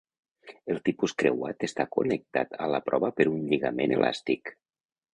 [0.75, 4.57] El tipus creuat està connectat a la prova per un lligament elàstic.